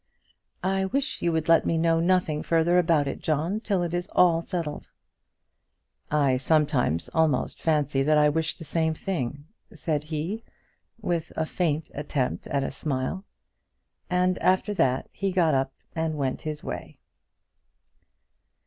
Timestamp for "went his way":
16.15-16.97